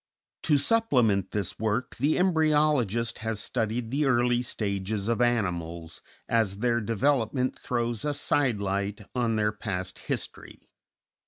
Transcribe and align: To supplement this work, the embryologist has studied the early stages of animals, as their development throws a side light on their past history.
To 0.41 0.57
supplement 0.57 1.29
this 1.29 1.59
work, 1.59 1.97
the 1.97 2.15
embryologist 2.15 3.19
has 3.19 3.39
studied 3.39 3.91
the 3.91 4.05
early 4.07 4.41
stages 4.41 5.07
of 5.07 5.21
animals, 5.21 6.01
as 6.27 6.57
their 6.57 6.81
development 6.81 7.59
throws 7.59 8.03
a 8.03 8.15
side 8.15 8.59
light 8.59 9.01
on 9.13 9.35
their 9.35 9.51
past 9.51 9.99
history. 9.99 10.71